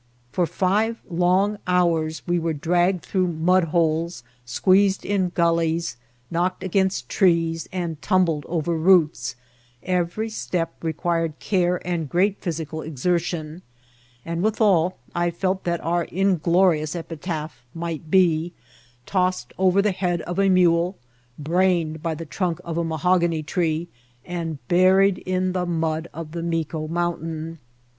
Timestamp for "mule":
20.49-20.97